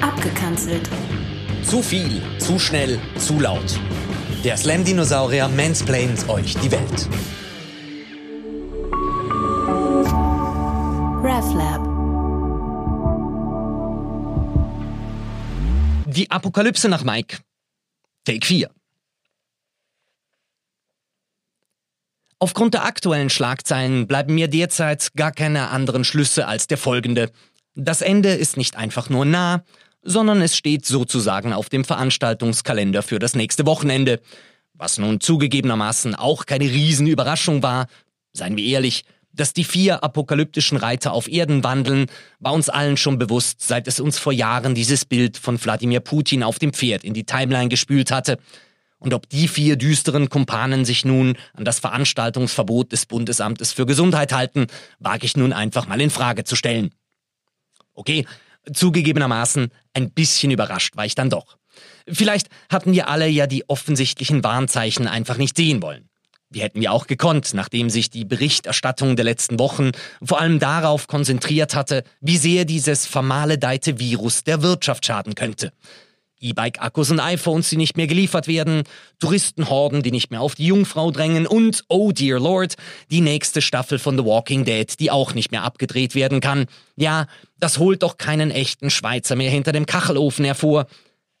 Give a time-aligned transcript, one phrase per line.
[0.00, 0.88] Abgekanzelt.
[1.62, 3.78] Zu viel, zu schnell, zu laut.
[4.44, 7.08] Der Slam-Dinosaurier mansplaint euch die Welt.
[11.22, 11.90] RefLab.
[16.06, 17.38] Die Apokalypse nach Mike.
[18.24, 18.70] Take 4.
[22.42, 27.30] Aufgrund der aktuellen Schlagzeilen bleiben mir derzeit gar keine anderen Schlüsse als der folgende.
[27.74, 29.62] Das Ende ist nicht einfach nur nah,
[30.02, 34.20] sondern es steht sozusagen auf dem Veranstaltungskalender für das nächste Wochenende.
[34.72, 37.88] Was nun zugegebenermaßen auch keine Riesenüberraschung war,
[38.32, 42.06] seien wir ehrlich, dass die vier apokalyptischen Reiter auf Erden wandeln,
[42.38, 46.42] war uns allen schon bewusst, seit es uns vor Jahren dieses Bild von Wladimir Putin
[46.42, 48.38] auf dem Pferd in die Timeline gespült hatte.
[49.00, 54.32] Und ob die vier düsteren Kumpanen sich nun an das Veranstaltungsverbot des Bundesamtes für Gesundheit
[54.32, 54.66] halten,
[54.98, 56.94] wage ich nun einfach mal in Frage zu stellen.
[57.94, 58.26] Okay,
[58.72, 61.56] zugegebenermaßen ein bisschen überrascht war ich dann doch.
[62.06, 66.10] Vielleicht hatten wir alle ja die offensichtlichen Warnzeichen einfach nicht sehen wollen.
[66.52, 69.92] Wir hätten ja auch gekonnt, nachdem sich die Berichterstattung der letzten Wochen
[70.22, 75.72] vor allem darauf konzentriert hatte, wie sehr dieses vermaledeite Virus der Wirtschaft schaden könnte.
[76.40, 78.84] E-Bike-Akkus und iPhones, die nicht mehr geliefert werden,
[79.18, 82.74] Touristenhorden, die nicht mehr auf die Jungfrau drängen und, oh dear Lord,
[83.10, 86.66] die nächste Staffel von The Walking Dead, die auch nicht mehr abgedreht werden kann.
[86.96, 87.26] Ja,
[87.58, 90.86] das holt doch keinen echten Schweizer mehr hinter dem Kachelofen hervor.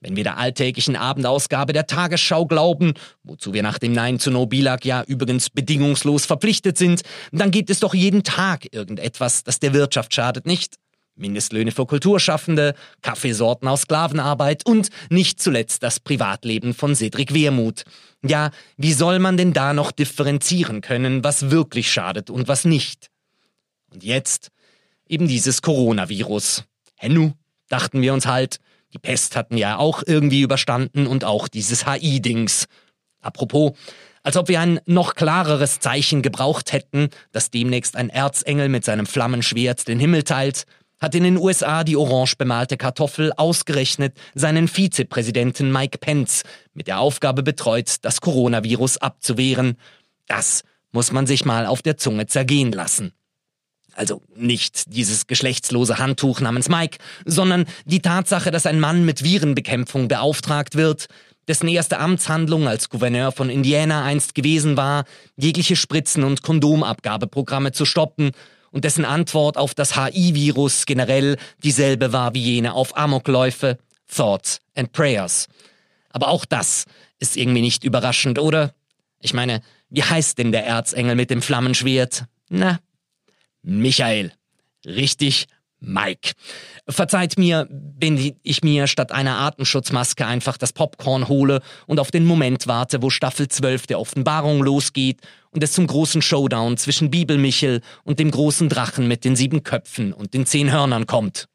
[0.00, 4.84] Wenn wir der alltäglichen Abendausgabe der Tagesschau glauben, wozu wir nach dem Nein zu Nobilak
[4.84, 10.14] ja übrigens bedingungslos verpflichtet sind, dann gibt es doch jeden Tag irgendetwas, das der Wirtschaft
[10.14, 10.76] schadet, nicht?
[11.18, 17.84] Mindestlöhne für Kulturschaffende, Kaffeesorten aus Sklavenarbeit und nicht zuletzt das Privatleben von Cedric Wermuth.
[18.24, 23.10] Ja, wie soll man denn da noch differenzieren können, was wirklich schadet und was nicht?
[23.92, 24.48] Und jetzt
[25.08, 26.64] eben dieses Coronavirus.
[26.96, 27.32] Hennu,
[27.68, 28.58] dachten wir uns halt,
[28.92, 32.66] die Pest hatten ja auch irgendwie überstanden und auch dieses HI-Dings.
[33.20, 33.72] Apropos,
[34.22, 39.06] als ob wir ein noch klareres Zeichen gebraucht hätten, dass demnächst ein Erzengel mit seinem
[39.06, 40.64] Flammenschwert den Himmel teilt,
[41.00, 46.42] hat in den USA die orange bemalte Kartoffel ausgerechnet seinen Vizepräsidenten Mike Pence
[46.74, 49.76] mit der Aufgabe betreut, das Coronavirus abzuwehren.
[50.26, 53.12] Das muss man sich mal auf der Zunge zergehen lassen.
[53.94, 60.06] Also nicht dieses geschlechtslose Handtuch namens Mike, sondern die Tatsache, dass ein Mann mit Virenbekämpfung
[60.06, 61.08] beauftragt wird,
[61.48, 65.04] dessen erste Amtshandlung als Gouverneur von Indiana einst gewesen war,
[65.36, 68.32] jegliche Spritzen- und Kondomabgabeprogramme zu stoppen
[68.70, 73.78] und dessen Antwort auf das HI-Virus generell dieselbe war wie jene auf Amokläufe,
[74.14, 75.48] Thoughts and Prayers.
[76.10, 76.84] Aber auch das
[77.18, 78.74] ist irgendwie nicht überraschend, oder?
[79.20, 82.24] Ich meine, wie heißt denn der Erzengel mit dem Flammenschwert?
[82.48, 82.78] Na,
[83.62, 84.32] Michael.
[84.86, 85.46] Richtig,
[85.80, 86.32] Mike.
[86.88, 92.24] Verzeiht mir, wenn ich mir statt einer Atemschutzmaske einfach das Popcorn hole und auf den
[92.24, 95.20] Moment warte, wo Staffel 12 der Offenbarung losgeht
[95.62, 100.34] es zum großen Showdown zwischen Bibelmichel und dem großen Drachen mit den sieben Köpfen und
[100.34, 101.48] den zehn Hörnern kommt.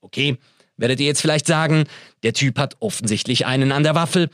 [0.00, 0.38] Okay,
[0.76, 1.84] werdet ihr jetzt vielleicht sagen,
[2.22, 4.30] der Typ hat offensichtlich einen an der Waffel.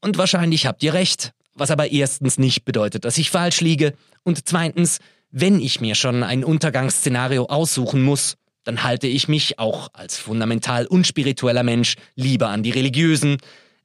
[0.00, 3.94] Und wahrscheinlich habt ihr recht, was aber erstens nicht bedeutet, dass ich falsch liege
[4.24, 4.98] und zweitens,
[5.30, 10.86] wenn ich mir schon ein Untergangsszenario aussuchen muss, dann halte ich mich auch als fundamental
[10.86, 13.38] unspiritueller Mensch lieber an die religiösen.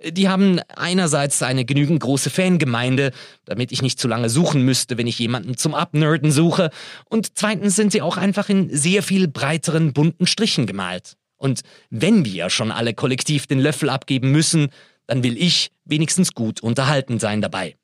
[0.10, 3.12] Die haben einerseits eine genügend große Fangemeinde,
[3.46, 6.72] damit ich nicht zu lange suchen müsste, wenn ich jemanden zum Abnerden suche,
[7.10, 11.18] und zweitens sind sie auch einfach in sehr viel breiteren bunten Strichen gemalt.
[11.38, 14.70] Und wenn wir schon alle kollektiv den Löffel abgeben müssen,
[15.08, 17.76] dann will ich wenigstens gut unterhalten sein dabei.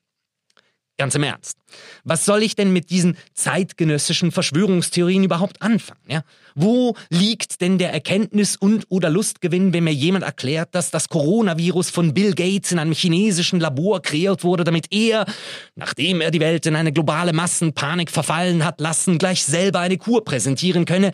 [1.00, 1.60] Ganz im Ernst.
[2.06, 6.02] Was soll ich denn mit diesen zeitgenössischen Verschwörungstheorien überhaupt anfangen?
[6.08, 6.24] Ja?
[6.56, 11.92] Wo liegt denn der Erkenntnis- und oder Lustgewinn, wenn mir jemand erklärt, dass das Coronavirus
[11.92, 15.28] von Bill Gates in einem chinesischen Labor kreiert wurde, damit er,
[15.76, 20.26] nachdem er die Welt in eine globale Massenpanik verfallen hat lassen, gleich selber eine Kur
[20.26, 21.14] präsentieren könne?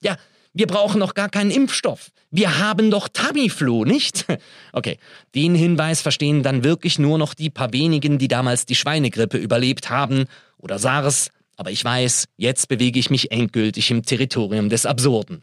[0.00, 0.16] Ja,
[0.54, 2.10] wir brauchen noch gar keinen Impfstoff.
[2.30, 4.24] Wir haben doch Tamiflu, nicht?
[4.72, 4.98] Okay,
[5.34, 9.90] den Hinweis verstehen dann wirklich nur noch die paar wenigen, die damals die Schweinegrippe überlebt
[9.90, 10.24] haben
[10.58, 11.30] oder SARS.
[11.56, 15.42] Aber ich weiß, jetzt bewege ich mich endgültig im Territorium des Absurden.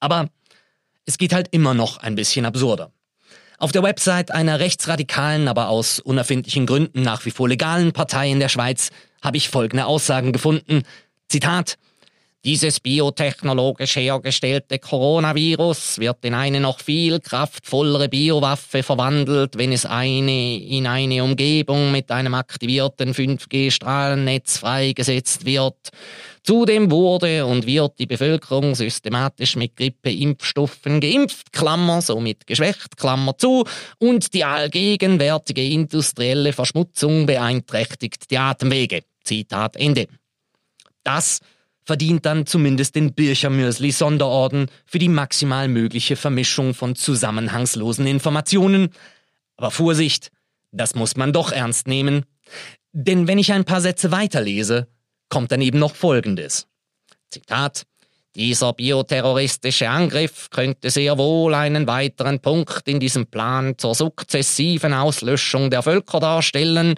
[0.00, 0.28] Aber
[1.04, 2.92] es geht halt immer noch ein bisschen absurder.
[3.58, 8.40] Auf der Website einer rechtsradikalen, aber aus unerfindlichen Gründen nach wie vor legalen Partei in
[8.40, 8.90] der Schweiz
[9.22, 10.82] habe ich folgende Aussagen gefunden.
[11.28, 11.76] Zitat
[12.48, 20.56] Dieses biotechnologisch hergestellte Coronavirus wird in eine noch viel kraftvollere Biowaffe verwandelt, wenn es eine
[20.56, 25.90] in eine Umgebung mit einem aktivierten 5G-Strahlennetz freigesetzt wird.
[26.42, 33.66] Zudem wurde und wird die Bevölkerung systematisch mit Grippeimpfstoffen geimpft, Klammer, somit geschwächt, Klammer zu,
[33.98, 39.02] und die allgegenwärtige industrielle Verschmutzung beeinträchtigt die Atemwege.
[39.22, 40.06] Zitat Ende.
[41.04, 41.40] Das
[41.88, 48.90] verdient dann zumindest den Bircher-Mürsli Sonderorden für die maximal mögliche Vermischung von zusammenhangslosen Informationen.
[49.56, 50.30] Aber Vorsicht,
[50.70, 52.26] das muss man doch ernst nehmen.
[52.92, 54.86] Denn wenn ich ein paar Sätze weiterlese,
[55.30, 56.66] kommt dann eben noch Folgendes.
[57.30, 57.84] Zitat
[58.36, 65.70] dieser bioterroristische Angriff könnte sehr wohl einen weiteren Punkt in diesem Plan zur sukzessiven Auslöschung
[65.70, 66.96] der Völker darstellen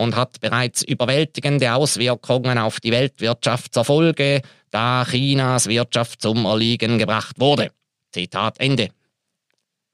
[0.00, 6.98] und hat bereits überwältigende Auswirkungen auf die Weltwirtschaft zur Folge, da Chinas Wirtschaft zum Erliegen
[6.98, 7.70] gebracht wurde.
[8.10, 8.88] Zitat Ende.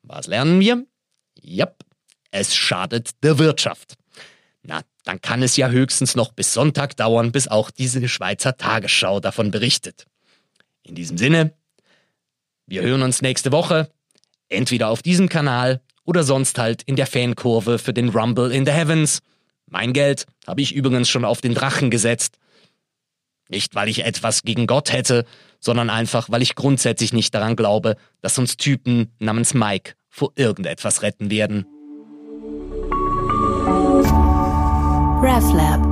[0.04, 0.86] Was lernen wir?
[1.42, 1.82] Yep,
[2.30, 3.94] es schadet der Wirtschaft.
[4.62, 9.18] Na, dann kann es ja höchstens noch bis Sonntag dauern, bis auch diese Schweizer Tagesschau
[9.18, 10.06] davon berichtet.
[10.84, 11.52] In diesem Sinne,
[12.66, 13.90] wir hören uns nächste Woche,
[14.48, 18.70] entweder auf diesem Kanal oder sonst halt in der Fankurve für den Rumble in the
[18.70, 19.20] Heavens.
[19.76, 22.38] Mein Geld habe ich übrigens schon auf den Drachen gesetzt.
[23.50, 25.26] Nicht, weil ich etwas gegen Gott hätte,
[25.60, 31.02] sondern einfach, weil ich grundsätzlich nicht daran glaube, dass uns Typen namens Mike vor irgendetwas
[31.02, 31.66] retten werden.
[35.22, 35.85] RefLab